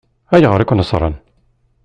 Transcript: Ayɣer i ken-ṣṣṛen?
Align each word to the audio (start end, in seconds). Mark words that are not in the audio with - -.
Ayɣer 0.35 0.59
i 0.61 0.65
ken-ṣṣṛen? 0.69 1.15